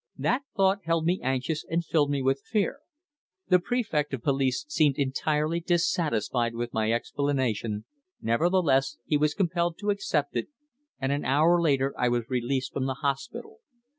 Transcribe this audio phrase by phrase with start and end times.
[0.17, 2.79] That thought held me anxious and filled me with fear.
[3.49, 7.85] The Prefect of Police seemed entirely dissatisfied with my explanation,
[8.19, 10.47] nevertheless he was compelled to accept it,
[10.99, 13.59] and an hour later I was released from the hospital.